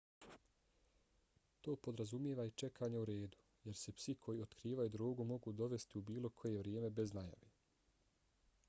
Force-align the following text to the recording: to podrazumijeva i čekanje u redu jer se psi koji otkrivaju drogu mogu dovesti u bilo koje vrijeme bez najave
to 1.67 1.75
podrazumijeva 1.87 2.45
i 2.49 2.53
čekanje 2.63 3.01
u 3.03 3.05
redu 3.11 3.43
jer 3.69 3.77
se 3.83 3.95
psi 3.99 4.15
koji 4.25 4.43
otkrivaju 4.47 4.95
drogu 4.97 5.29
mogu 5.35 5.55
dovesti 5.63 6.03
u 6.03 6.05
bilo 6.11 6.35
koje 6.43 6.57
vrijeme 6.65 6.89
bez 6.89 7.17
najave 7.21 7.55